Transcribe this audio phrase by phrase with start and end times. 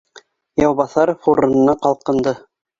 [0.63, 2.39] Яубаҫаров урынынан ҡалҡынды: